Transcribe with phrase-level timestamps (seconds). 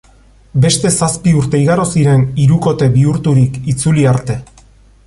[0.63, 4.43] Beste zazpi urte igaro ziren hirukote bihurturik itzuli arte.